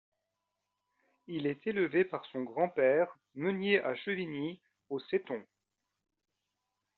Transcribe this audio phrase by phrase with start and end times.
[1.27, 5.45] Il est élevé par son grand-père, meunier à Chevigny, aux Settons.